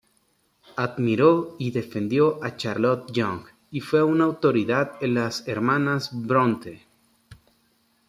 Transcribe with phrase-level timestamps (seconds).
[0.77, 6.79] Admiró y defendió a Charlotte Yonge y fue una autoridad en las hermanas Brontë.